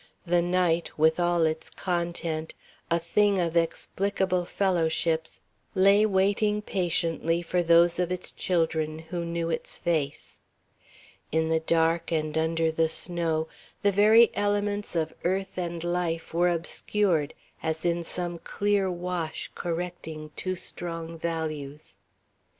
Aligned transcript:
The 0.25 0.41
night, 0.41 0.97
with 0.97 1.19
all 1.19 1.45
its 1.45 1.69
content, 1.69 2.55
a 2.89 2.97
thing 2.97 3.37
of 3.39 3.55
explicable 3.55 4.45
fellowships, 4.45 5.39
lay 5.75 6.07
waiting 6.07 6.63
patiently 6.63 7.43
for 7.43 7.61
those 7.61 7.99
of 7.99 8.11
its 8.11 8.31
children 8.31 8.97
who 9.13 9.23
knew 9.23 9.51
its 9.51 9.77
face. 9.77 10.39
In 11.31 11.49
the 11.49 11.59
dark 11.59 12.11
and 12.11 12.35
under 12.35 12.71
the 12.71 12.89
snow 12.89 13.47
the 13.83 13.91
very 13.91 14.31
elements 14.33 14.95
of 14.95 15.13
earth 15.23 15.55
and 15.59 15.83
life 15.83 16.33
were 16.33 16.49
obscured, 16.49 17.35
as 17.61 17.85
in 17.85 18.03
some 18.03 18.39
clear 18.39 18.89
wash 18.89 19.51
correcting 19.53 20.31
too 20.35 20.55
strong 20.55 21.15
values. 21.15 21.97